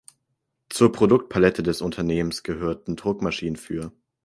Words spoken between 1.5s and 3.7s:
des Unternehmens gehörten Druckmaschinen